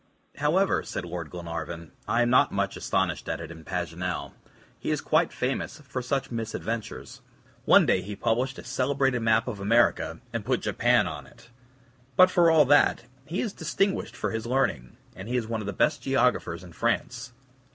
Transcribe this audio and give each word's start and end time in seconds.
"However," 0.37 0.81
said 0.81 1.05
Lord 1.05 1.29
Glenarvan, 1.29 1.91
"I 2.07 2.23
am 2.23 2.31
not 2.31 2.51
much 2.51 2.75
astonished 2.75 3.29
at 3.29 3.39
it 3.39 3.51
in 3.51 3.63
Paganel. 3.63 4.33
He 4.79 4.89
is 4.89 4.99
quite 4.99 5.31
famous 5.31 5.79
for 5.81 6.01
such 6.01 6.31
misadventures. 6.31 7.21
One 7.65 7.85
day 7.85 8.01
he 8.01 8.15
published 8.15 8.57
a 8.57 8.63
celebrated 8.63 9.19
map 9.19 9.47
of 9.47 9.59
America, 9.59 10.19
and 10.33 10.43
put 10.43 10.61
Japan 10.61 11.05
in 11.05 11.27
it! 11.27 11.49
But 12.15 12.31
for 12.31 12.49
all 12.49 12.65
that, 12.65 13.03
he 13.27 13.41
is 13.41 13.53
distinguished 13.53 14.15
for 14.15 14.31
his 14.31 14.47
learning, 14.47 14.97
and 15.15 15.27
he 15.27 15.37
is 15.37 15.45
one 15.45 15.61
of 15.61 15.67
the 15.67 15.71
best 15.71 16.01
geographers 16.01 16.63
in 16.63 16.73
France." 16.73 17.33